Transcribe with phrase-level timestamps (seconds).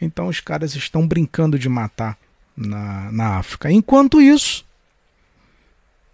[0.00, 2.16] Então os caras estão brincando de matar
[2.56, 3.70] na, na África.
[3.70, 4.64] Enquanto isso,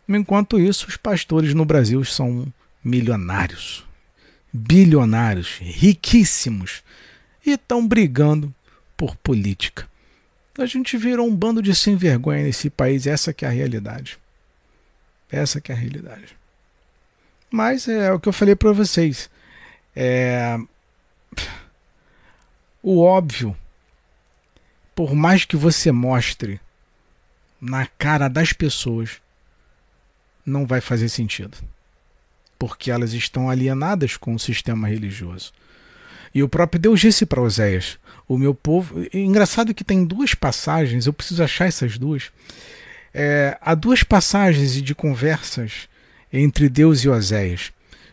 [0.08, 2.46] enquanto isso, os pastores no Brasil são
[2.82, 3.84] milionários,
[4.52, 6.82] bilionários, riquíssimos
[7.44, 8.54] e estão brigando
[8.96, 9.88] por política.
[10.58, 14.18] A gente virou um bando de sem vergonha nesse país, essa que é a realidade.
[15.30, 16.36] Essa que é a realidade.
[17.50, 19.28] Mas é o que eu falei para vocês.
[19.96, 20.58] É...
[22.82, 23.56] O óbvio,
[24.94, 26.60] por mais que você mostre
[27.60, 29.20] na cara das pessoas,
[30.44, 31.56] não vai fazer sentido.
[32.58, 35.52] Porque elas estão alienadas com o sistema religioso.
[36.34, 39.06] E o próprio Deus disse para Oséias: O meu povo.
[39.12, 42.30] Engraçado que tem duas passagens, eu preciso achar essas duas.
[43.12, 45.88] É, há duas passagens de conversas
[46.32, 47.72] entre Deus e Oséias.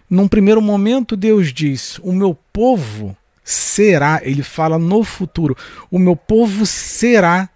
[0.10, 3.18] Num primeiro momento, Deus diz: O meu povo
[3.52, 5.58] será, ele fala no futuro,
[5.90, 7.50] o meu povo será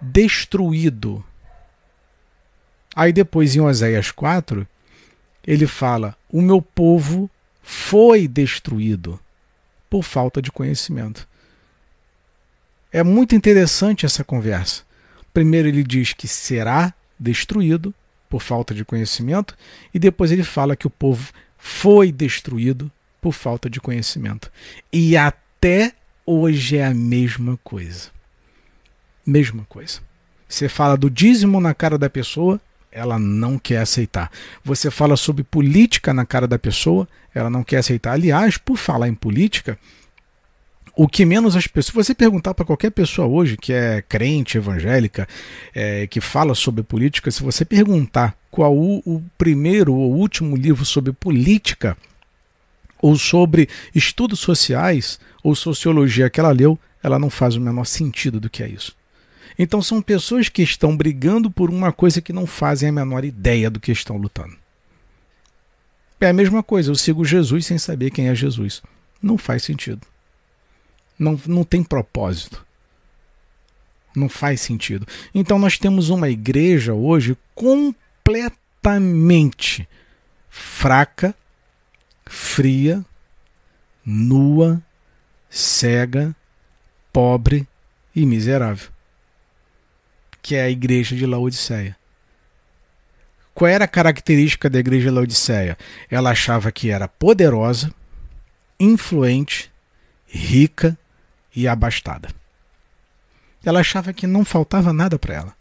[0.00, 1.24] destruído.
[2.94, 4.66] Aí depois, em Oséias 4,
[5.46, 7.30] ele fala: O meu povo
[7.62, 9.18] foi destruído
[9.88, 11.26] por falta de conhecimento.
[12.92, 14.82] É muito interessante essa conversa.
[15.32, 17.94] Primeiro ele diz que será destruído
[18.28, 19.56] por falta de conhecimento,
[19.94, 22.90] e depois ele fala que o povo foi destruído
[23.22, 24.50] por falta de conhecimento.
[24.92, 25.92] E até
[26.26, 28.10] hoje é a mesma coisa.
[29.24, 30.00] Mesma coisa.
[30.48, 34.28] Você fala do dízimo na cara da pessoa, ela não quer aceitar.
[34.64, 38.12] Você fala sobre política na cara da pessoa, ela não quer aceitar.
[38.12, 39.78] Aliás, por falar em política,
[40.96, 41.86] o que menos as pessoas.
[41.86, 45.28] Se você perguntar para qualquer pessoa hoje que é crente, evangélica,
[45.72, 50.84] é, que fala sobre política, se você perguntar qual o, o primeiro ou último livro
[50.84, 51.96] sobre política,
[53.02, 58.38] ou sobre estudos sociais, ou sociologia que ela leu, ela não faz o menor sentido
[58.38, 58.94] do que é isso.
[59.58, 63.68] Então são pessoas que estão brigando por uma coisa que não fazem a menor ideia
[63.68, 64.56] do que estão lutando.
[66.20, 68.80] É a mesma coisa, eu sigo Jesus sem saber quem é Jesus.
[69.20, 70.06] Não faz sentido.
[71.18, 72.64] Não, não tem propósito.
[74.14, 75.04] Não faz sentido.
[75.34, 79.88] Então nós temos uma igreja hoje completamente
[80.48, 81.34] fraca,
[82.32, 83.04] fria,
[84.04, 84.82] nua,
[85.48, 86.34] cega,
[87.12, 87.66] pobre
[88.14, 88.92] e miserável
[90.42, 91.96] que é a igreja de Laodiceia.
[93.54, 95.78] Qual era a característica da igreja de Laodiceia?
[96.10, 97.94] Ela achava que era poderosa,
[98.80, 99.70] influente,
[100.26, 100.98] rica
[101.54, 102.28] e abastada.
[103.64, 105.56] Ela achava que não faltava nada para ela.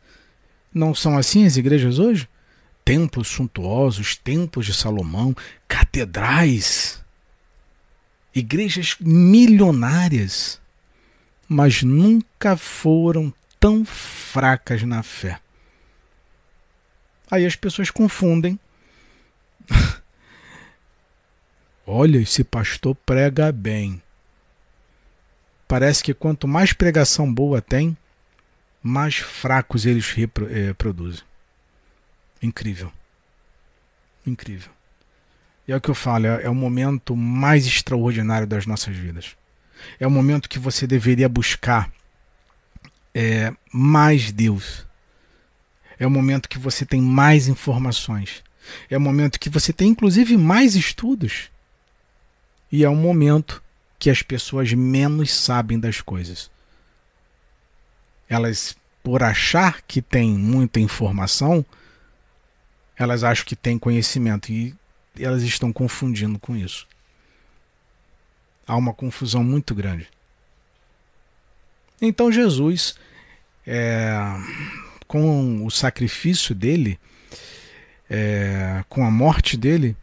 [0.73, 2.27] Não são assim as igrejas hoje?
[2.83, 5.35] Templos suntuosos, templos de Salomão,
[5.67, 7.03] catedrais,
[8.33, 10.59] igrejas milionárias,
[11.47, 15.39] mas nunca foram tão fracas na fé.
[17.29, 18.59] Aí as pessoas confundem.
[21.85, 24.01] Olha, esse pastor prega bem.
[25.67, 27.95] Parece que quanto mais pregação boa tem,
[28.83, 31.23] mais fracos eles reproduzem.
[32.41, 32.91] Incrível.
[34.25, 34.71] Incrível.
[35.67, 39.35] E é o que eu falo, é, é o momento mais extraordinário das nossas vidas.
[39.99, 41.91] É o momento que você deveria buscar
[43.13, 44.85] é, mais Deus.
[45.99, 48.43] É o momento que você tem mais informações.
[48.89, 51.49] É o momento que você tem, inclusive, mais estudos.
[52.71, 53.61] E é o momento
[53.99, 56.49] que as pessoas menos sabem das coisas.
[58.27, 61.65] Elas, por achar que têm muita informação,
[63.03, 64.75] elas acham que têm conhecimento e
[65.19, 66.87] elas estão confundindo com isso.
[68.67, 70.07] Há uma confusão muito grande.
[72.01, 72.95] Então Jesus,
[73.65, 74.11] é,
[75.07, 76.99] com o sacrifício dele,
[78.09, 79.95] é, com a morte dele,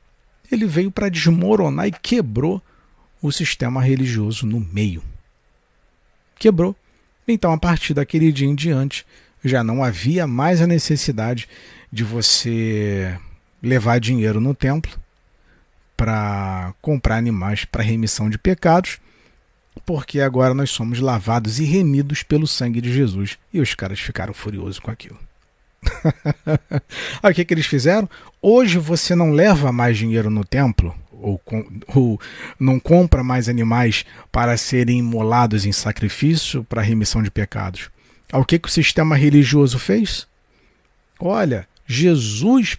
[0.50, 2.62] ele veio para desmoronar e quebrou
[3.20, 5.02] o sistema religioso no meio.
[6.38, 6.74] Quebrou.
[7.26, 9.04] Então, a partir daquele dia em diante,
[9.44, 11.48] já não havia mais a necessidade
[11.90, 13.18] de você
[13.62, 14.98] levar dinheiro no templo
[15.96, 19.00] para comprar animais para remissão de pecados
[19.84, 23.38] porque agora nós somos lavados e remidos pelo sangue de Jesus.
[23.52, 25.18] E os caras ficaram furiosos com aquilo.
[27.22, 28.08] Aí o que, que eles fizeram?
[28.42, 31.40] Hoje você não leva mais dinheiro no templo, ou,
[31.94, 32.20] ou,
[32.58, 37.90] não compra mais animais para serem imolados em sacrifício para remissão de pecados.
[38.32, 40.26] Aí o que, que o sistema religioso fez?
[41.18, 42.76] Olha, Jesus,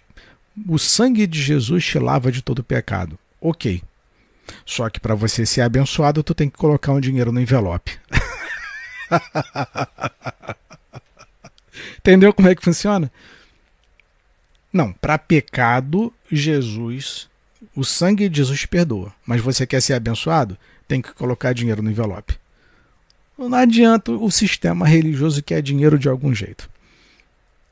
[0.67, 3.17] o sangue de Jesus te lava de todo pecado.
[3.41, 3.81] Ok.
[4.65, 7.97] Só que para você ser abençoado, tu tem que colocar um dinheiro no envelope.
[11.97, 13.11] Entendeu como é que funciona?
[14.71, 17.27] Não, para pecado, Jesus,
[17.75, 19.13] o sangue de Jesus perdoa.
[19.25, 20.57] Mas você quer ser abençoado?
[20.87, 22.37] Tem que colocar dinheiro no envelope.
[23.47, 26.69] Não adianta o sistema religioso quer dinheiro de algum jeito.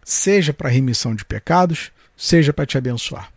[0.01, 3.29] Seja para remissão de pecados, seja para te abençoar.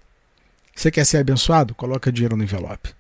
[0.73, 1.75] Você quer ser abençoado?
[1.75, 2.95] Coloca dinheiro no envelope.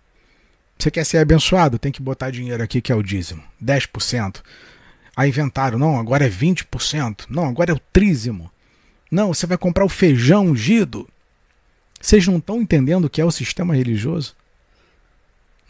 [0.76, 1.78] Você quer ser abençoado?
[1.78, 3.40] Tem que botar dinheiro aqui que é o dízimo.
[3.64, 4.42] 10%.
[5.14, 7.26] Aí inventaram, não, agora é 20%.
[7.28, 8.50] Não, agora é o trízimo.
[9.08, 11.08] Não, você vai comprar o feijão ungido.
[12.00, 14.34] Vocês não estão entendendo o que é o sistema religioso?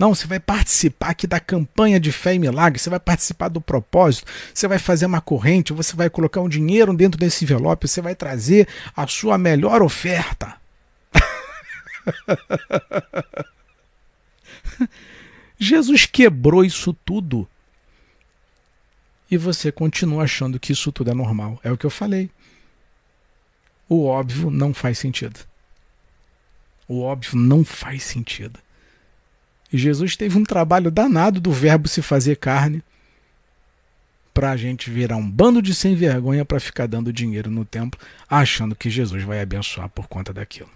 [0.01, 3.61] Não, você vai participar aqui da campanha de fé e milagre, você vai participar do
[3.61, 8.01] propósito, você vai fazer uma corrente, você vai colocar um dinheiro dentro desse envelope, você
[8.01, 8.67] vai trazer
[8.97, 10.57] a sua melhor oferta.
[15.59, 17.47] Jesus quebrou isso tudo.
[19.31, 21.61] E você continua achando que isso tudo é normal.
[21.63, 22.31] É o que eu falei
[23.91, 25.41] o óbvio não faz sentido.
[26.87, 28.61] O óbvio não faz sentido.
[29.79, 32.83] Jesus teve um trabalho danado do verbo se fazer carne
[34.33, 38.01] para a gente virar um bando de sem vergonha para ficar dando dinheiro no templo,
[38.29, 40.71] achando que Jesus vai abençoar por conta daquilo.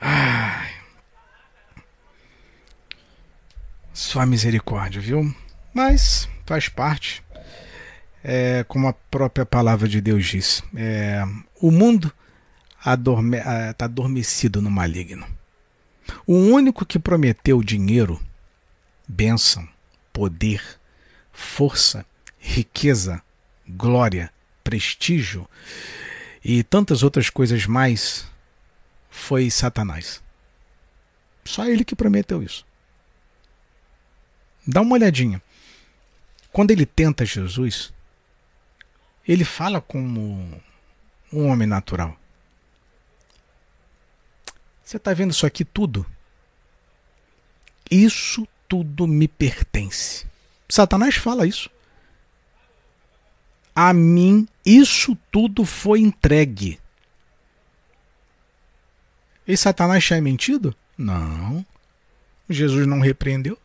[0.00, 0.70] Ai.
[3.92, 5.34] Só misericórdia, viu?
[5.74, 7.22] Mas faz parte
[8.24, 11.22] é, como a própria palavra de Deus diz, é,
[11.60, 12.12] o mundo
[12.78, 13.38] está adorme,
[13.76, 15.26] tá adormecido no maligno.
[16.26, 18.20] O único que prometeu dinheiro,
[19.06, 19.68] bênção,
[20.12, 20.62] poder,
[21.32, 22.04] força,
[22.38, 23.22] riqueza,
[23.68, 24.32] glória,
[24.62, 25.48] prestígio
[26.44, 28.26] e tantas outras coisas mais
[29.10, 30.22] foi Satanás.
[31.44, 32.66] Só ele que prometeu isso.
[34.66, 35.42] Dá uma olhadinha.
[36.52, 37.92] Quando ele tenta Jesus,
[39.26, 40.60] ele fala como
[41.32, 42.16] um homem natural.
[44.92, 46.04] Você está vendo isso aqui tudo?
[47.90, 50.26] Isso tudo me pertence.
[50.68, 51.70] Satanás fala isso.
[53.74, 56.78] A mim isso tudo foi entregue.
[59.48, 60.76] E Satanás tinha mentido?
[60.98, 61.64] Não.
[62.46, 63.58] Jesus não repreendeu.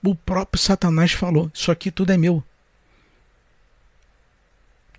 [0.00, 2.40] O próprio Satanás falou: Isso aqui tudo é meu.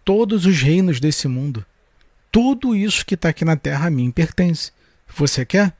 [0.03, 1.65] Todos os reinos desse mundo,
[2.31, 4.71] tudo isso que está aqui na terra a mim pertence.
[5.15, 5.73] Você quer?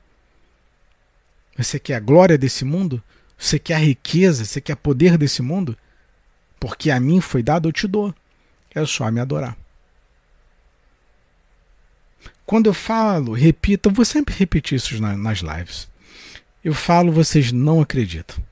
[1.56, 3.02] Você quer a glória desse mundo?
[3.38, 4.44] Você quer a riqueza?
[4.44, 5.76] Você quer poder desse mundo?
[6.60, 8.14] Porque a mim foi dado, eu te dou.
[8.74, 9.56] É só me adorar.
[12.46, 15.88] Quando eu falo, repito, eu vou sempre repetir isso nas lives.
[16.62, 18.42] Eu falo, vocês não acreditam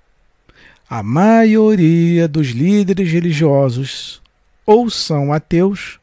[0.90, 4.20] a maioria dos líderes religiosos
[4.66, 5.99] ou são ateus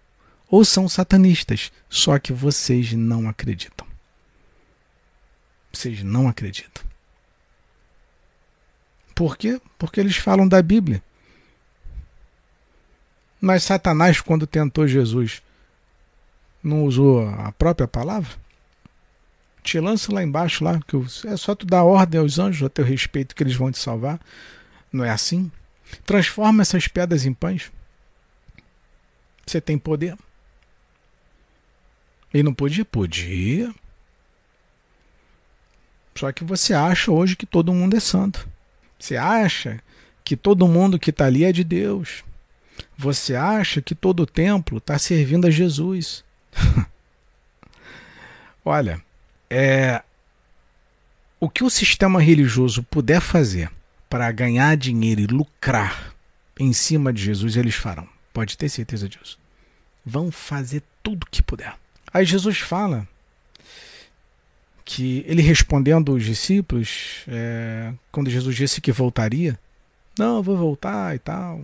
[0.50, 3.86] ou são satanistas, só que vocês não acreditam.
[5.72, 6.84] Vocês não acreditam.
[9.14, 9.60] Por quê?
[9.78, 11.04] Porque eles falam da Bíblia.
[13.42, 15.42] Mas Satanás, quando tentou Jesus,
[16.64, 18.32] não usou a própria palavra?
[19.62, 20.96] Te lança lá embaixo, lá, que
[21.28, 24.20] é só tu dar ordem aos anjos a teu respeito que eles vão te salvar.
[24.92, 25.52] Não é assim?
[26.06, 27.72] Transforma essas pedras em pães.
[29.46, 30.18] Você tem poder.
[32.38, 32.86] E não podia?
[32.86, 33.74] Podia.
[36.16, 38.48] Só que você acha hoje que todo mundo é santo.
[39.00, 39.82] Você acha
[40.24, 42.24] que todo mundo que está ali é de Deus.
[42.96, 46.24] Você acha que todo o templo está servindo a Jesus.
[48.64, 49.02] Olha,
[49.50, 50.04] é,
[51.40, 53.72] o que o sistema religioso puder fazer
[54.08, 56.14] para ganhar dinheiro e lucrar
[56.60, 58.08] em cima de Jesus, eles farão.
[58.32, 59.40] Pode ter certeza disso.
[60.06, 61.76] Vão fazer tudo que puder.
[62.14, 63.08] Aí Jesus fala
[64.84, 69.60] que ele respondendo aos discípulos, é, quando Jesus disse que voltaria,
[70.18, 71.62] não, vou voltar e tal.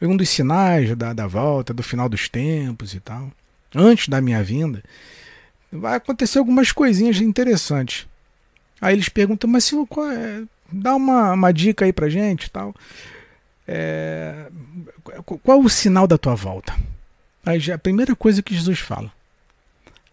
[0.00, 3.30] Um dos sinais da, da volta, do final dos tempos e tal,
[3.74, 4.82] antes da minha vinda,
[5.70, 8.06] vai acontecer algumas coisinhas interessantes.
[8.80, 10.42] Aí eles perguntam, mas se, é,
[10.72, 12.74] dá uma, uma dica aí pra gente tal.
[13.68, 14.46] É,
[15.44, 16.74] qual o sinal da tua volta?
[17.44, 19.12] A primeira coisa que Jesus fala: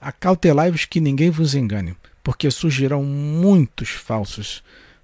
[0.02, 4.64] Acautelai-vos que ninguém vos engane, porque surgirão muitos falsos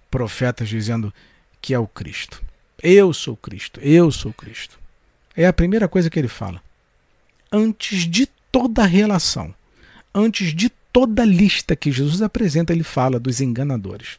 [0.10, 1.13] profetas dizendo
[1.62, 2.41] que é o Cristo.
[2.82, 4.79] Eu sou Cristo, eu sou Cristo.
[5.36, 6.62] É a primeira coisa que ele fala.
[7.51, 9.53] Antes de toda relação,
[10.13, 14.17] antes de toda lista que Jesus apresenta, ele fala dos enganadores.